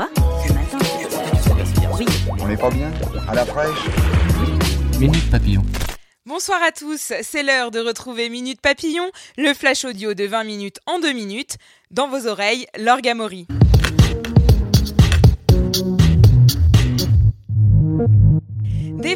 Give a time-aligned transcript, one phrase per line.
[0.00, 0.08] Quoi
[0.46, 0.78] Ce matin
[1.98, 2.06] Oui.
[2.40, 2.90] On n'est pas bien
[3.28, 3.84] À la fraîche
[4.98, 5.62] Minute Papillon.
[6.24, 10.78] Bonsoir à tous, c'est l'heure de retrouver Minute Papillon, le flash audio de 20 minutes
[10.86, 11.58] en 2 minutes.
[11.90, 13.46] Dans vos oreilles, l'orgamori.
[15.58, 15.99] Des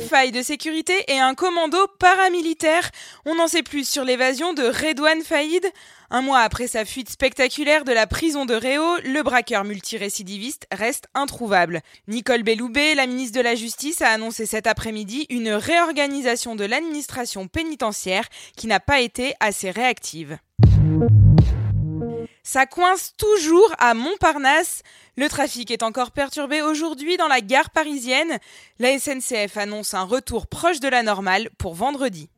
[0.04, 2.90] failles de sécurité et un commando paramilitaire.
[3.24, 5.66] On en sait plus sur l'évasion de Redouane Faïd.
[6.10, 11.08] Un mois après sa fuite spectaculaire de la prison de Réau, le braqueur multirécidiviste reste
[11.14, 11.80] introuvable.
[12.06, 17.48] Nicole Belloubet, la ministre de la Justice, a annoncé cet après-midi une réorganisation de l'administration
[17.48, 20.38] pénitentiaire qui n'a pas été assez réactive.
[22.46, 24.82] Ça coince toujours à Montparnasse.
[25.16, 28.38] Le trafic est encore perturbé aujourd'hui dans la gare parisienne.
[28.78, 32.28] La SNCF annonce un retour proche de la normale pour vendredi.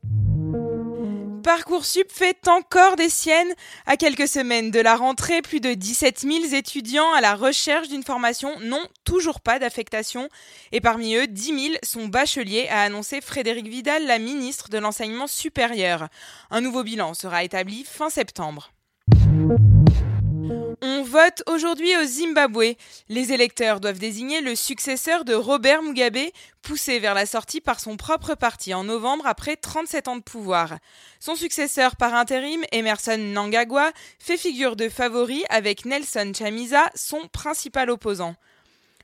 [1.43, 3.53] Parcoursup fait encore des siennes.
[3.85, 8.03] À quelques semaines de la rentrée, plus de 17 000 étudiants à la recherche d'une
[8.03, 10.29] formation n'ont toujours pas d'affectation.
[10.71, 15.27] Et parmi eux, 10 000 sont bacheliers, a annoncé Frédéric Vidal, la ministre de l'Enseignement
[15.27, 16.07] supérieur.
[16.49, 18.71] Un nouveau bilan sera établi fin septembre.
[20.83, 22.75] On vote aujourd'hui au Zimbabwe.
[23.09, 26.29] Les électeurs doivent désigner le successeur de Robert Mugabe,
[26.61, 30.77] poussé vers la sortie par son propre parti en novembre après 37 ans de pouvoir.
[31.19, 37.89] Son successeur par intérim, Emerson Nangagwa, fait figure de favori avec Nelson Chamisa, son principal
[37.89, 38.35] opposant.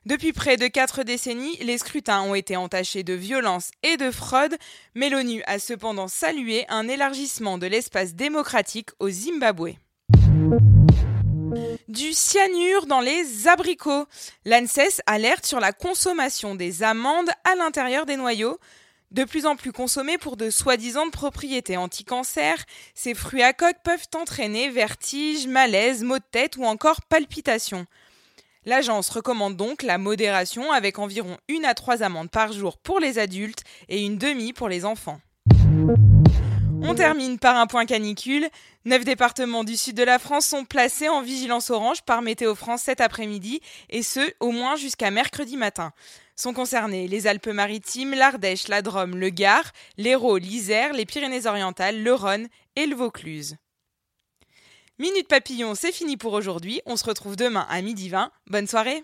[0.06, 4.58] Depuis près de quatre décennies, les scrutins ont été entachés de violence et de fraude,
[4.94, 9.76] mais l'ONU a cependant salué un élargissement de l'espace démocratique au Zimbabwe.
[11.94, 14.08] Du cyanure dans les abricots.
[14.46, 18.58] L'ANSES alerte sur la consommation des amandes à l'intérieur des noyaux.
[19.12, 22.58] De plus en plus consommés pour de soi-disant propriétés anti-cancer,
[22.96, 27.86] ces fruits à coque peuvent entraîner vertiges, malaises, maux de tête ou encore palpitations.
[28.66, 33.20] L'agence recommande donc la modération avec environ une à trois amandes par jour pour les
[33.20, 35.22] adultes et une demi pour les enfants.
[36.86, 38.48] On termine par un point canicule.
[38.84, 42.82] Neuf départements du sud de la France sont placés en vigilance orange par Météo France
[42.82, 45.94] cet après-midi, et ce, au moins jusqu'à mercredi matin.
[46.36, 52.48] Sont concernés les Alpes-Maritimes, l'Ardèche, la Drôme, le Gard, l'Hérault, l'Isère, les Pyrénées-Orientales, le Rhône
[52.76, 53.56] et le Vaucluse.
[55.00, 56.82] Minute Papillon, c'est fini pour aujourd'hui.
[56.86, 58.30] On se retrouve demain à midi 20.
[58.48, 59.04] Bonne soirée!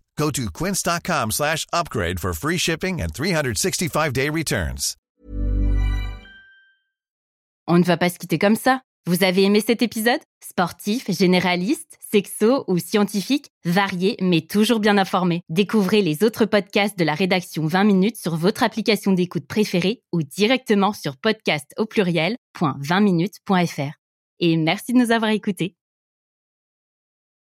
[0.21, 4.95] Go to quince.com slash upgrade for free shipping and 365-day returns.
[7.67, 8.81] On ne va pas se quitter comme ça.
[9.07, 10.19] Vous avez aimé cet épisode?
[10.47, 15.41] Sportif, généraliste, sexo ou scientifique, varié mais toujours bien informé.
[15.49, 20.21] Découvrez les autres podcasts de la rédaction 20 minutes sur votre application d'écoute préférée ou
[20.21, 23.93] directement sur podcast au pluriel.20minutes.fr.
[24.39, 25.75] Et merci de nous avoir écoutés.